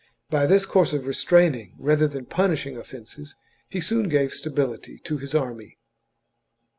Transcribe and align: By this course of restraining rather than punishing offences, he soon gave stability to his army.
By 0.31 0.47
this 0.47 0.65
course 0.65 0.93
of 0.93 1.05
restraining 1.05 1.75
rather 1.77 2.07
than 2.07 2.25
punishing 2.25 2.75
offences, 2.75 3.35
he 3.69 3.79
soon 3.79 4.09
gave 4.09 4.33
stability 4.33 4.97
to 5.03 5.19
his 5.19 5.35
army. 5.35 5.77